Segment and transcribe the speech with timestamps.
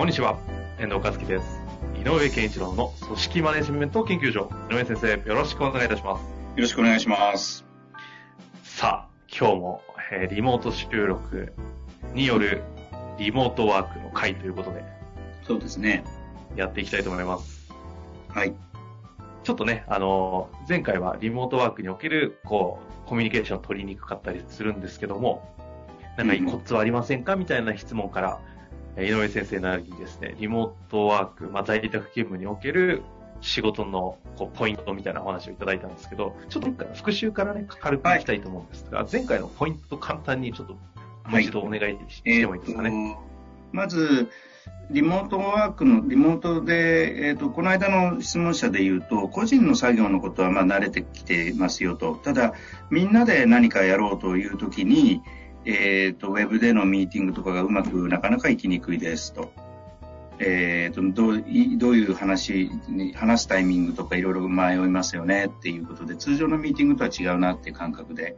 [0.00, 0.38] こんにちは。
[0.78, 1.60] 遠藤和樹です。
[1.94, 4.48] 井上健一郎の組織マネジメント研究所。
[4.70, 6.22] 井上先生よろしくお願いいたします。
[6.22, 6.26] よ
[6.56, 7.66] ろしくお願いします。
[8.62, 11.52] さあ今日も、えー、リモート収録
[12.14, 12.62] による
[13.18, 14.82] リモートワークの会ということで
[15.46, 16.02] そうですね。
[16.56, 17.70] やっていきたいと思います。
[18.28, 18.54] はい。
[19.44, 25.54] ちょっとね、あの、前回はリモートワークにおける、こう、コミュニケーションを取りにくかったりするんですけども、
[26.16, 27.36] なんかいいコツはありませんか？
[27.36, 28.40] みたいな質問から、
[28.98, 33.02] 井上先生なりにですね、リモートワーク、まあ、在宅勤務における
[33.40, 40.74] 仕事のこうポイントみたいなお話をいただいたんですけど、ちょっと復習からね、軽くいきたいと思うんですが、はい、前回のポイント簡単にちょっと
[41.28, 42.90] もう一度お願いしてもいいですかね？
[42.90, 43.16] はいえー、
[43.72, 44.28] まず、
[44.90, 52.16] リモートワークの、リモートで、えっ、ー、と、この間の質問者で言うと、個人の作業のことはまあ慣れてきてますよと。
[52.16, 52.54] ただ、
[52.90, 55.22] みんなで何かやろうというときに、
[55.64, 59.52] え、ー、と、ウェブでのミーティングとかがうまくなかなか行きにくいですと。
[60.38, 61.44] えっ、ー、と、どう、
[61.78, 68.36] どういう話に、話すタイミングとかいろいろ迷いますよねっていうことで、通常のミーティングとは違うなっていう感覚で、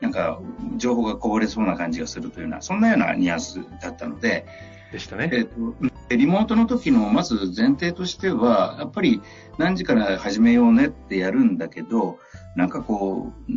[0.00, 0.40] なんか、
[0.76, 4.46] 情報がこぼれそうな感じがするというような、そんなようなニュアンスだったので、
[4.94, 5.28] でしたね。
[5.32, 9.20] えっ、ー、と、リモートの時のまず前提としては、やっぱり
[9.58, 12.20] 何時から始めようねってやるんだけど、
[12.54, 13.52] なんかこう、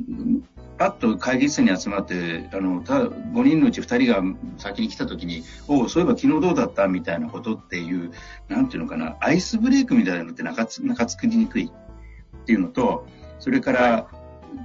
[0.79, 4.23] パッと会議室に集まって、あの、た5人のうち2人が
[4.57, 8.11] 先に来た時に、おお、そういえば昨日どうだったみたいなことっていう、
[8.47, 13.05] なんていうのかな、アイスブレイクみたいなのってなかつ、なか作りにくいっていうのと、
[13.37, 14.07] それから、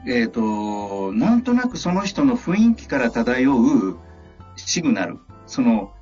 [0.07, 3.99] えっ、ー、と、なんとなくその人の雰囲気から漂う
[4.57, 5.93] シグナル、その、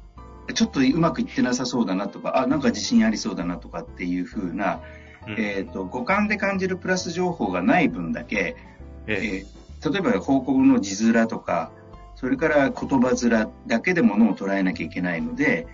[0.52, 4.80] ちょっとうまくいってなさそうだなとか、あ、なんか自信ありそうだなとかっていうふうな、
[5.26, 8.56] うん、えっ、ー、と、五感で感じるプラス情報がない分だけ、
[9.06, 11.72] えー、例えば報告の字面とか、
[12.16, 15.66] それから言葉面だけでものを捉えなきゃいけないので、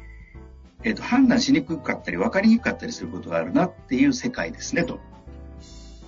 [0.84, 5.00] えっ、ー、と、判断しにくかったり分かりにくかったりすることがあるなっていう世界ですね、と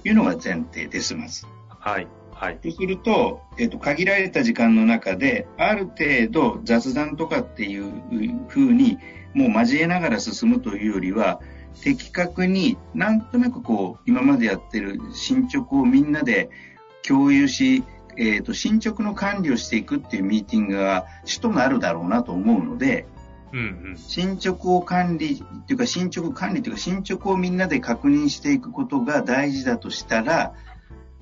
[0.04, 1.46] いうのが前提です、まず。
[1.68, 2.06] はい。
[2.38, 2.58] はい。
[2.58, 7.92] とすると、えっ、と、限られた時間の中で、ある程度雑談とかっていう
[8.46, 8.96] ふうに、
[9.34, 11.40] もう交えながら進むというよりは、
[11.82, 16.48] 的確になんとなくこう、今までやってる進捗をみんなで
[17.02, 17.82] 共有し、
[18.16, 23.08] えっ、ー、と、進捗の管理をしていくっていうミーティングが主となるだろうなと思うので、
[23.52, 23.62] うんう
[23.94, 30.52] ん、進捗を管理っていうか進捗管理というか進捗をみんなで確認していくことが大事だとしたら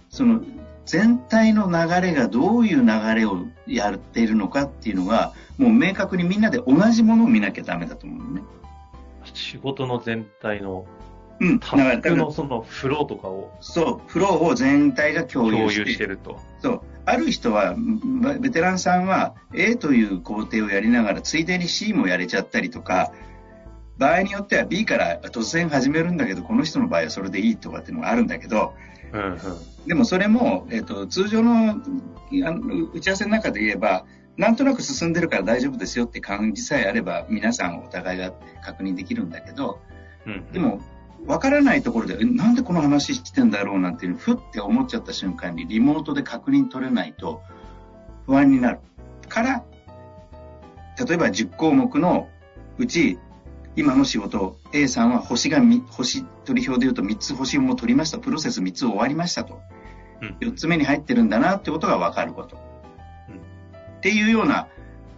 [0.08, 0.40] その
[0.86, 8.42] 全体の流れがどういう流れをやっているのかっていうのが、もう明確にみんなで同じものを見なきゃダメだと思うのね。
[9.34, 10.86] 仕事の全体の、
[11.40, 13.52] うん、タスクのそのフローとかを。
[13.60, 15.74] そう、フローを全体が共有して。
[15.74, 16.40] 共有してると。
[16.60, 16.80] そう。
[17.04, 17.74] ある人は、
[18.40, 23.12] ベテランさんは A という工程をやりながら、ついでに C もやれちゃったりとか、
[23.98, 28.74] 場合によっては B から突然始めるんだけど、この人の場合はそれでいいとかっていうのがあるんだけど、
[29.12, 29.38] うんうん、
[29.86, 31.76] でもそれも、えーと、通常の
[32.92, 34.04] 打ち合わせの中で言えば、
[34.36, 39.80] なんとなく進んでるから大丈夫ですよって感じさえあれば、皆さんお互いが確認できるんだけど、
[40.26, 40.80] うんうん、でも、
[41.26, 47.42] わからないところで、なんでこの話してんだろうなんていうふって思っちゃった瞬間にリモートで確認取れないと
[48.26, 48.80] 不安になる。
[49.28, 49.64] から、
[51.04, 52.28] 例えば10項目の
[52.78, 53.18] うち
[53.76, 55.60] 今の仕事、A さんは星が、
[55.90, 58.18] 星取り表で言うと3つ星も取りました。
[58.18, 59.60] プロセス3つ終わりましたと。
[60.22, 62.56] うん、4つ目に入ってるんだなってことが分かること。
[63.28, 64.68] うん、っていうような、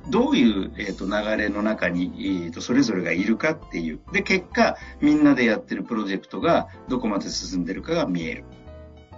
[0.09, 4.01] どういう、えーと、流れの中に、えーと、それぞれがいるかっていう。
[4.13, 8.45] で、結果、みんなでやってるプロジェクトがどこまで進んでるかが見える。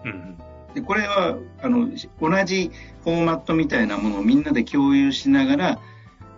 [0.05, 0.39] うん、
[0.75, 1.89] でこれはあの
[2.21, 2.71] 同じ
[3.05, 5.81] フォーマットみたいなものをみんなで共有しながら、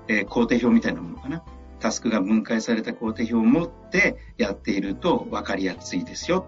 [0.09, 1.43] えー、工程表みたいなものかな
[1.83, 6.47] タスクが分解された工程表を持ってやっていると分かりやすいですよ。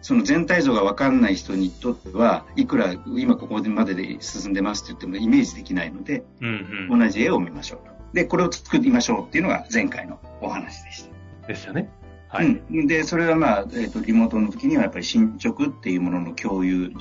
[0.00, 7.92] その全体像が分かんない人にとっては、いくら今ここまでで進んでますって言ってもイメージできないので、うんうん、同じ絵を見ましょうと。
[8.12, 11.46] で、これを作りましょうっていうのが前回のお話でした。
[11.46, 11.88] ですよね。
[12.28, 12.46] はい。
[12.46, 16.92] うん、で、それはまあ、えっ、ー、と、リモートの時にはやっぱり進捗っていうものの共有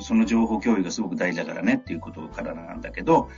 [0.00, 3.30] その情報共有がすごく大事だからねっていうことからなんだけど、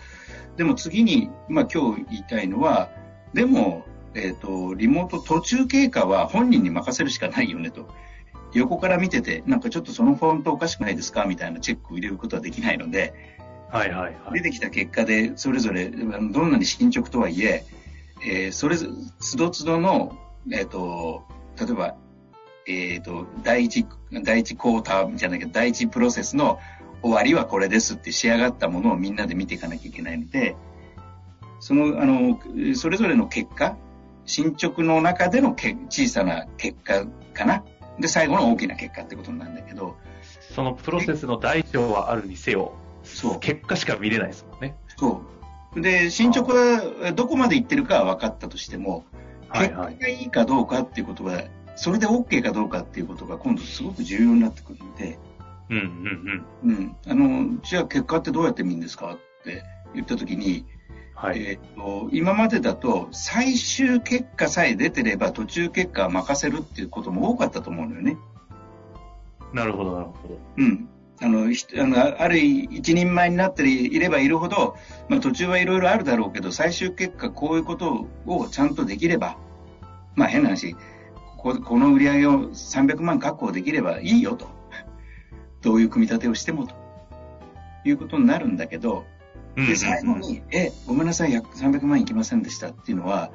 [0.56, 2.90] でも次に、まあ今日言いたいのは、
[3.32, 7.88] でも、えっ、ー、と、リモート途中経過は本人に任せるしかないよねと。
[8.52, 13.14] 横から見てて、なんかちょっとそのフォントおかしくないですかみたいなチェックを入れることはできないので、
[13.70, 14.32] はいはいはい。
[14.34, 17.64] 出てきた結果で、それぞれ、どんなに進捗とはいえ、
[18.24, 20.16] えー、それぞれ、つどつどの、
[20.52, 21.22] えっ、ー、と、
[21.58, 21.94] 例えば、
[22.70, 23.86] えっ、ー、と、第一、
[24.22, 26.58] 第一クォーターじゃないけど、第一プロセスの
[27.02, 30.56] 終わりはこれですって仕上がったものをみんなで見ていかなきゃいけないので、
[31.58, 32.40] その、あの、
[32.74, 33.76] それぞれの結果、
[34.24, 37.64] 進捗の中でのけ小さな結果かな。
[37.98, 39.96] で、最後の大きな結果ってことなんだけど。
[40.54, 43.40] そのプロセスの大小はあるにせよ、そう。
[43.40, 44.76] 結果しか見れないですもんね。
[44.96, 45.22] そ
[45.76, 45.80] う。
[45.80, 49.04] で、進捗はどこまでいってるかは分かったとしても、
[49.52, 51.42] 結果がいいかどうかっていうことは、
[51.80, 55.18] それで OK かどうかっていうことが今度すごく重要になってくるので、
[55.70, 56.76] うんうんうん。
[56.76, 56.96] うん。
[57.06, 57.14] あ
[57.54, 59.62] の、じゃあ結果ってどうやって見るんですかって
[59.94, 60.66] 言ったときに、
[61.14, 68.18] はい、えーと、今までだと最終結果さえ出てれば途中結果は任せるっていうことも多かったと思うのよね。
[69.54, 70.38] なるほど、なるほど。
[70.58, 70.86] うん。
[71.22, 74.76] あの、あのある一人前になっていればいるほど、
[75.08, 79.38] まあ、途中はいろいろあるだろうけど、最終結果こういうことをちゃんとできれば、
[80.14, 80.76] まあ変な話、
[81.40, 84.46] ここの売り上げを300万確保できればいいよと。
[85.62, 86.74] どういう組み立てをしてもと
[87.84, 89.04] いうことになるんだけど、
[89.56, 93.30] で、最後に、え、ごめんなさい、300万いきませんでしたっていうのは、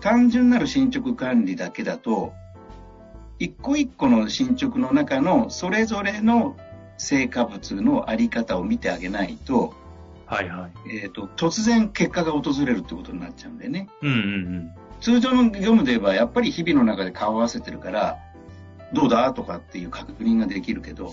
[0.00, 2.32] 単純なる進捗管理だけだと、
[3.38, 6.56] 一個一個の進捗の中のそれぞれの
[6.98, 9.74] 成果物のあり方を見てあげないと、
[10.26, 10.96] はいはい。
[10.96, 13.88] えっ、ー、と、突然結果が訪れるってことになっちゃうんでね。
[14.02, 14.20] うんうんう
[14.58, 14.72] ん。
[15.00, 18.18] 通常の業務で言えば、やっぱり日々の中で顔を合わせてるから、
[18.92, 21.12] どうだとかっていう確認ができるけど、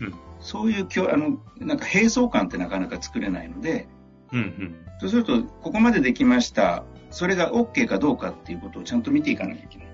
[0.00, 3.88] うん、そういうあのなんか並走感ってなかなか作れないので、
[4.32, 9.86] うんうん、そうするとここまでできましたそれが OK かどうかっていうことをちゃんと見ていかなきゃいけない。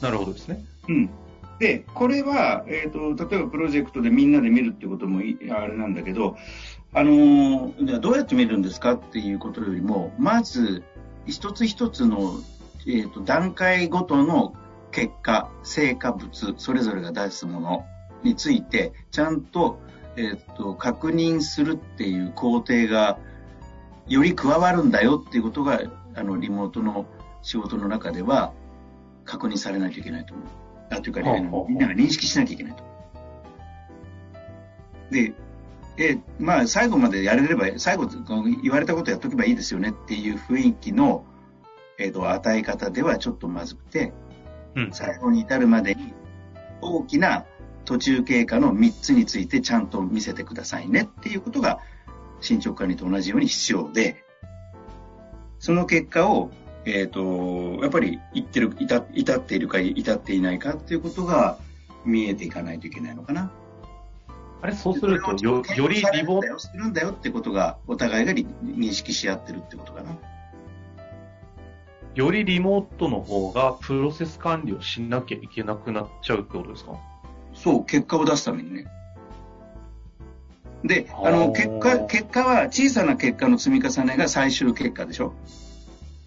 [0.00, 0.64] なるほどですね。
[0.88, 1.10] うん。
[1.58, 6.36] で、これは、えっ、ー、と、例えばプロジェクトでみんなで見るってこともあれなんだけど、
[6.92, 10.84] あのー、じゃあどうやって見るんですかっていうことよりも、まず、
[11.26, 12.40] 一つ一つの、
[12.86, 14.54] えっ、ー、と、段階ごとの
[14.92, 17.84] 結果、成果物、それぞれが出すもの、
[18.26, 19.78] についてちゃんと,、
[20.16, 23.18] えーと、確認するっていう工程が
[24.08, 25.80] より加わるんだよっていうことが
[26.14, 27.06] あのリモートの
[27.42, 28.52] 仕事の中では
[29.24, 30.46] 確認されないといけないと思う。
[30.90, 32.92] あというか、ね、みんなが認識しなきゃいけないと思
[35.10, 35.14] う。
[35.14, 35.34] で、
[35.98, 38.06] えまあ、最後までやれれば、最後
[38.62, 41.24] 言われたことやっとけばいいですよねっていう雰囲気の、
[41.98, 44.12] えーと、与え方ではちょっとまずくて、
[44.74, 46.12] うん、最後に至るまでに
[46.82, 47.46] 大きな
[47.86, 51.78] 途中経過の3つについてちゃんと見せてくださいねっていうことが
[52.40, 54.24] 進捗管理と同じように必要で、
[55.58, 56.50] その結果を、
[56.84, 61.58] えっ、ー、と、やっぱり言ってる、至至っているか至っていないかっていうことが
[62.04, 63.50] 見えていかないといけないのかな。
[64.62, 66.58] あれ、そうするとよ、よりリボート。
[66.58, 70.16] するんだよってことが、お互いが認識し合ってるってことかな。
[72.14, 76.92] よりリモートの方がプロセス管理をしなきゃいけなくなっちゃうってことですか
[77.52, 78.86] そう、結果を出すためにね。
[80.82, 85.34] で、あの、結果、結果は小さな結果の積み重ねが最終結果でしょ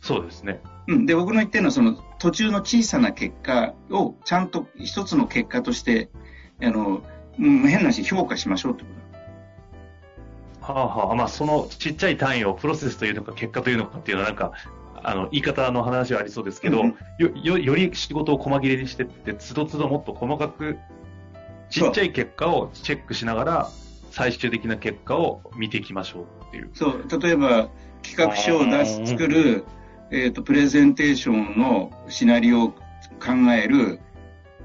[0.02, 0.62] そうですね。
[0.88, 1.06] うん。
[1.06, 6.10] で、僕の言ってるのはその途中の小さな結果をちゃんと一つの結果として、
[6.62, 7.02] あの、
[7.40, 8.90] うん、変なし評価しましょうってこ
[10.62, 10.74] と。
[10.74, 14.52] はあはあ、まあそのちっちゃい単位をプロセスというのか結果というのかっていうのはなんか、
[15.02, 20.78] あの、言い方の話はありそうですけど、うん、よ、よ、より仕事を細切れにしてって、つどつどもっと細かく
[21.70, 23.70] ちっちゃい結果をチェックしながら、
[24.12, 26.70] 最終的な結果を見ていきましょうっていう。
[26.74, 27.70] そう、例えば、
[28.02, 29.66] 企画書を出す、作る、
[30.12, 32.78] えっ、ー、と、プレゼンテーションのシナリオを考
[33.56, 34.00] える、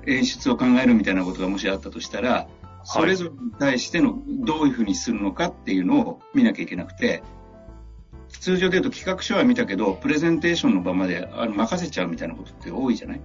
[0.07, 2.49] 演出を考えるみたいなことがもしあったとしたら、
[2.85, 7.23] それぞれに対してのどういうふうにするのかっていうのを見なきゃいけなくて、
[8.29, 13.21] 通常で言うと企画書は見たけど、プレゼンテーションの場まであの任せちゃうみたいなことって多いじゃない？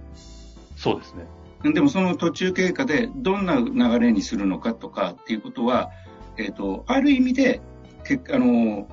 [0.76, 1.26] そうですね。
[1.72, 5.90] でもその途中経過でどんな流れにするのかとかっていうことは、
[6.38, 7.60] えっ、ー、と、ある意味で、
[8.04, 8.88] けあの、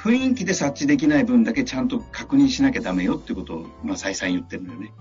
[0.00, 4.92] 雰囲気で察知できない分だけちゃんと確認しなきゃダメよってことを、まあ、再三言ってるんだよね。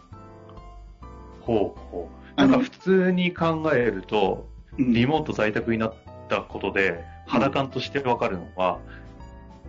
[1.40, 2.40] ほうほう。
[2.40, 5.94] なんか普通に考えると、リモート在宅になっ
[6.30, 8.80] たことで、肌感としてわかるのは、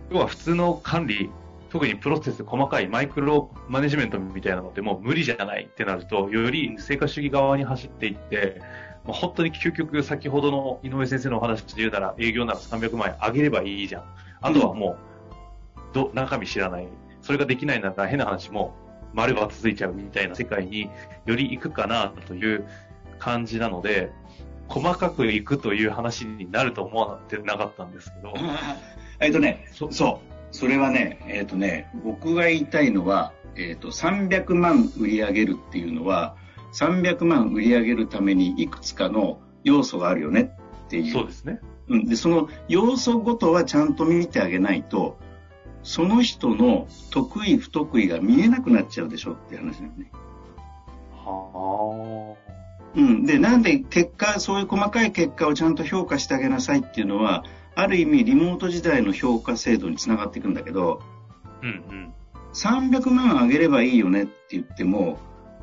[0.09, 1.29] 要は普通の管理、
[1.69, 8.61] 特にプロセス細かいマイクロマネジメントみたいなのってもう無理じゃないってなると、より成果主義側に走っていって、
[9.05, 14.03] まあ、本当に究極先ほどの井上先生のお話で言うなら営業なら300万円上げればいいじゃん。
[14.41, 16.87] あとはもう、ど、中身知らない。
[17.21, 18.75] それができないなら変な話も
[19.13, 20.89] 丸が続いちゃうみたいな世界に
[21.25, 22.65] より行くかなという
[23.19, 24.11] 感じなので、
[24.67, 28.33] 細かくいくという話になると思わってなかったんですけど。
[29.19, 30.33] えっとね、そそう。
[30.53, 36.35] それはね、えっ、ー、とね、僕が言いたいのは、えっ、ー、と、300万売り上げるっていうのは、
[36.73, 40.55] 300万売り上げるためにいくつかの要素があるよね
[40.85, 41.13] っていう。
[41.13, 41.59] そうですね。
[41.87, 42.05] うん。
[42.05, 45.17] で、その要素ごとはちゃんと見てあげないと、
[45.83, 50.11] その人の得意不得意が見えなくなっちゃうでしょっていう話なんね。
[51.11, 51.82] はあ。
[52.95, 53.25] うん。
[53.25, 57.43] で、なんで結果、そういう細かい結果をちゃんと評価してあげなさいっていうのは、
[57.75, 61.01] ある意味リモート時代の評価制度につながっていくんだけど、
[61.63, 62.13] うんうん、
[62.53, 65.17] 300万上げればいいよねって言っても、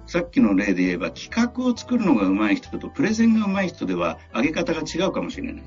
[0.07, 5.63] さっきの例で言えば企画を作るのが上手い人とプレゼンが上手い人では上げ方が違うかもしれない。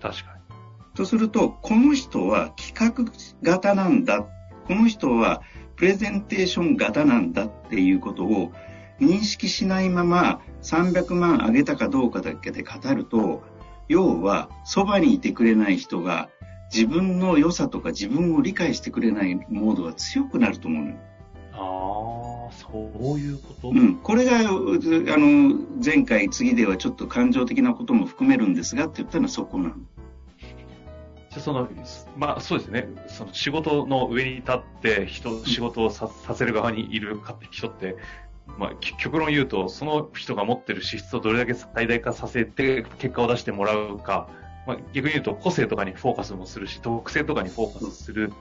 [0.00, 0.42] 確かに。
[0.94, 3.12] とすると、この人は企画
[3.42, 4.24] 型なんだ。
[4.68, 5.42] この人は
[5.74, 8.52] プレゼンテーション型なんだっていうことを
[9.02, 13.42] 認識しないまま300万上げたかどうかだけで語ると、
[13.88, 16.28] 要は、そばにいてくれない人が、
[16.72, 20.96] 自分の良さとか自分を理解してくれないモードが強くなると思うのよ。
[21.52, 23.68] ああ、そういうこと？
[23.70, 23.96] うん。
[23.96, 29.74] これが、あの、前回、次ではちょっと感情的なことも含めるんですがって言ったのはそこなの。
[31.30, 31.68] じゃその、
[32.16, 32.88] まあそうですね。
[33.08, 37.96] その仕事の上に立って人、仕事をさせる側にいる人って、
[38.58, 44.28] まあ、極論言うと、その人が持ってる資質をどれだけ最大化させて結果を出してもらうか、
[44.66, 48.32] まあ、逆に言うと個性とかにフォーカスもするし、特性とかにフォーカスする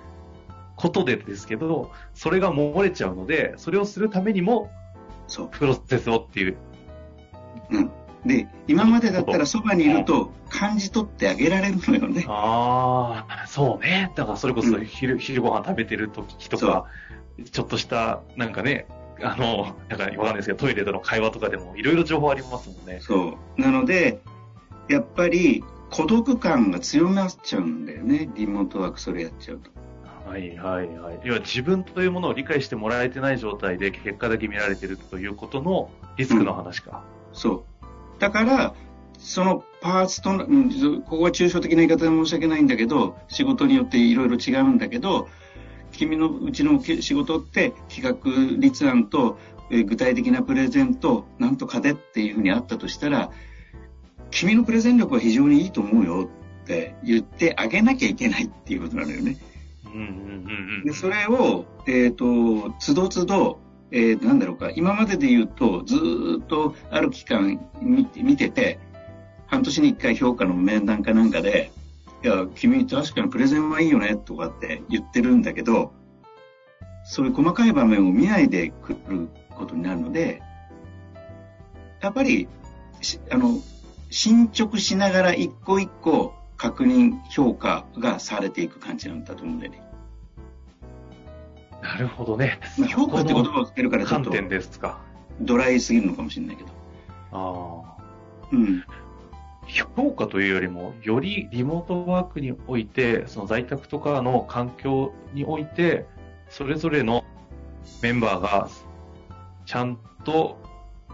[0.75, 4.69] ことでですけど、それが漏れちゃうので、それをするためにも、
[5.27, 5.49] そう。
[5.49, 6.57] プロセスをっていう。
[7.69, 7.91] うん。
[8.25, 12.25] で、今までだったらそばにいると感じ取ってあげられるのよね。
[12.27, 14.11] ああ、そうね。
[14.15, 16.85] だからそれこそ昼、うん、昼ご飯食べてる時とか、
[17.51, 18.87] ちょっとした、なんかね、
[19.23, 22.99] あの、なんかわかんないですけど、トイレでの会話とかでもいろいろ情報ありますもんね。
[23.01, 23.61] そう。
[23.61, 24.21] なので、
[24.89, 28.29] やっぱり孤独感が強まっちゃうんだよね。
[28.35, 29.71] リモートワークそれやっちゃうと。
[30.29, 31.19] はいはいはい。
[31.23, 37.03] 要は自分というものを理解してもらえてない状態で結果だけ見られてるということのリスクの話か。
[37.31, 38.19] うん、そう。
[38.19, 38.73] だから、
[39.17, 40.31] そのパーツと、
[41.01, 45.27] ここは抽象的な言い方で申し訳ないんだけど、仕事によっていろいろ違うんだけど、
[45.91, 49.37] 君のうちの仕事って企画立案と、
[49.69, 53.31] え具体的なプレゼントなんとかでっていうふうにあったとしたら
[54.29, 56.29] 君のプレゼン力は非常にいいと思うよ
[56.63, 59.37] って言ってあげなきゃいけないっていうことなのよね。
[60.85, 63.59] でそれを、えっ、ー、と、つどつど、
[63.91, 65.95] えー、なんだろうか、今までで言うと、ず
[66.41, 68.79] っとある期間見て見てて、
[69.47, 71.71] 半年に一回評価の面談かなんかで、
[72.23, 75.93] いや、君確かにプレゼンはいいよね、とかって言ってるんだけど、
[77.03, 80.41] そういう細かい場面を見ないでくることになるので、
[82.01, 82.47] やっぱり、
[83.31, 83.59] あの、
[84.09, 89.83] 進捗しながら一個一個確認、評価がされていく感じなんだと思うんだよね。
[91.81, 92.59] なるほどね。
[92.77, 94.31] まあ、評価って言葉をつけるからちょっと、
[95.41, 96.69] ドライすぎるのかもしれないけど。
[97.31, 98.03] ああ。
[98.51, 98.83] うん。
[99.71, 106.05] 評価というよりも、よりリモートワークにおいて、その在宅とかの環境において、
[106.49, 107.23] それぞれの
[108.01, 108.69] メンバーが
[109.65, 110.57] ちゃんと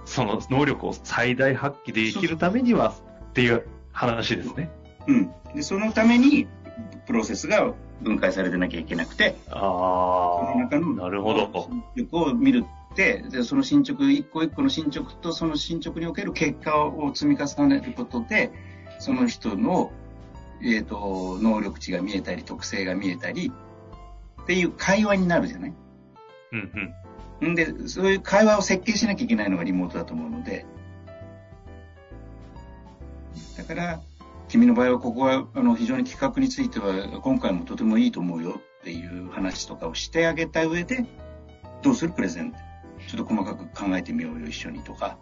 [0.06, 2.96] その能力を最大発揮できるためには
[3.30, 4.72] っていう話ですね。
[5.08, 5.32] うん。
[5.54, 6.48] で、そのために、
[7.06, 11.70] プロセスが分解されてなきゃいけなくて、ああ、なるほど。
[11.96, 18.52] 進捗を見るで、その進捗、一個一個の進捗とその進捗における結果を積み重ねることで、
[19.00, 19.92] その人の、
[20.64, 23.52] えっ、ー、と、能力値が見えたり、特性が見えたり、
[24.42, 25.74] っていう会話になるじゃない？
[26.54, 26.94] うん
[27.42, 27.52] うん。
[27.52, 30.66] んで、そういう会話を設計しなきゃいけないのがリモートだと思うので、
[33.58, 34.02] だから、
[34.48, 41.06] 君の場合はここはあの非常に企画については今回もとてもいいと思うよっていう話とかをしてあげた上で、
[41.84, 42.12] どうする？
[42.12, 42.58] プレゼント
[43.08, 45.18] ちょっと細かく考えてみようよ、一緒にとか。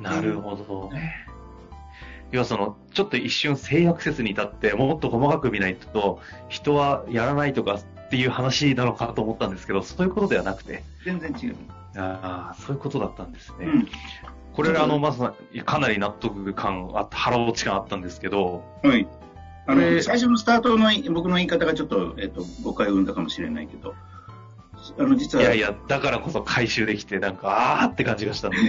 [0.00, 1.26] なるほどね。
[2.32, 10.82] 要はその、ちょっと一瞬制約説に至って、もっと細かく見ないと、人はやらないとかっていう話なのかと思ったんですけど、そういうことではなくて。
[11.04, 11.56] 全然違う。
[11.96, 13.66] ああ、そういうことだったんですね。
[13.66, 13.88] うん、
[14.52, 15.20] これ、あの、まず、
[15.64, 19.06] かなり納得感あった、腹落ち感あったんですけど、はい。
[19.66, 23.94] あの、最初のスタートの僕の言い方がちょっと、えっ、ー、と、誤解を生んだかもしれないけど、
[24.98, 25.44] あの、実は。
[25.44, 28.56] いやいや、だからこそ回収できて、なんか、あーって感じがしたんで。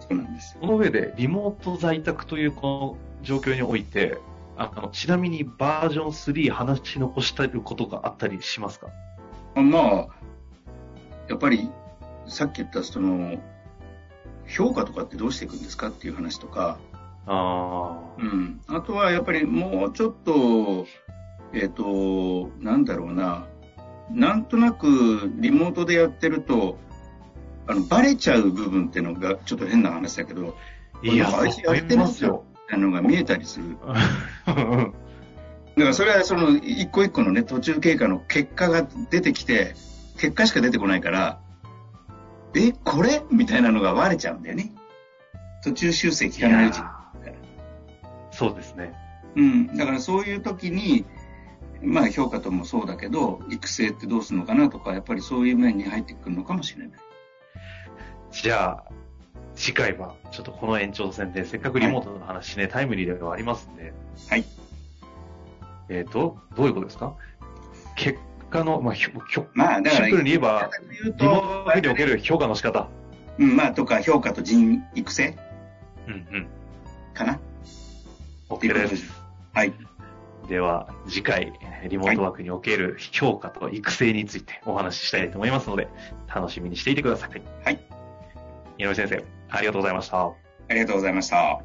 [0.00, 0.56] そうなんです。
[0.60, 4.18] その上で、リモート在宅というこの状況において、
[4.56, 8.88] あの、ちなみにバージョン3話し残したいことがあったりしますか？
[9.54, 10.06] まあ、
[11.28, 11.70] やっぱり、
[12.26, 13.40] さっき言ったその、
[14.46, 16.78] 評価とかってどうしていくんですかっていう話とか、
[17.26, 20.86] あ,、うん、あとはやっぱりもうちょっと、
[21.52, 23.46] えっ、ー、と、なんだろうな、
[24.10, 26.78] なんとなくリモートでやってると、
[27.66, 30.56] あの、バレちゃう部分っていうのがちょっと変な話だけど、
[31.02, 32.44] いや、あいつやってますよ。
[32.70, 33.76] あのが見えたりする。
[34.46, 34.92] だか
[35.76, 39.74] らそれはその一個一個のね、途中経過の結果が出てきて、
[40.18, 41.40] 結果しか出てこないから、
[42.54, 43.22] え、これ？
[43.30, 44.72] みたいなのが割れちゃうんだよね。
[45.62, 46.80] 途中修正効かないうち
[48.32, 48.92] そうですね。
[49.36, 49.76] うん。
[49.76, 51.04] だからそういう時に、
[51.82, 56.98] まあ評価ともそうだけど、育成ってどうするのかなとか、やっぱりそういう面に入ってくるのかもしれない。
[58.32, 58.92] じゃあ、
[59.54, 63.92] 次回は、ちょっとこの延長戦で、せっかくリモートの話ね、はい、タイムリーではありますんで。
[64.28, 64.44] はい。
[65.88, 67.16] えっ、ー、と、どういうことですか？
[67.96, 68.18] 結
[68.50, 70.70] 果の、まあ、ひょ、ひょ、まあ、だから、シンプルに言えば、
[71.18, 72.88] リモートにおける評価の仕方。
[73.38, 75.36] うん、まあ、とか、評価と人育成
[76.06, 76.46] うんうん。
[77.14, 77.40] かな
[78.48, 79.12] ?OK です。
[79.52, 79.72] はい。
[80.48, 81.52] では、次回、
[81.88, 85.88] リモートワークにおける評価と育成についてお話ししたいと思いますので、
[86.34, 87.42] 楽しみにしていてください。
[87.64, 87.80] はい。
[88.78, 90.24] 井上先生、ありがとうございました。
[90.24, 90.32] あ
[90.70, 91.60] りがとうございました。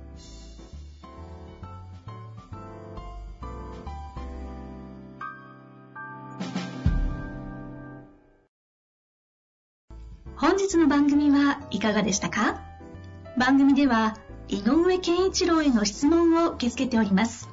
[10.36, 12.60] 本日の番組はいかがでしたか？
[13.38, 14.18] 番組では
[14.50, 17.53] 井上健一郎への質問を受け付けております。